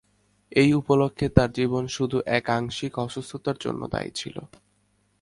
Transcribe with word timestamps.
এই 0.51 0.69
উপলক্ষে 0.73 1.25
তার 1.29 1.49
জীবন 1.51 1.83
শুধু 1.87 2.17
এক 2.29 2.45
আকস্মিক 2.49 2.93
অসুস্থতার 2.99 3.57
জন্য 3.59 3.81
দায়ী 3.87 4.11
ছিল। 4.15 4.35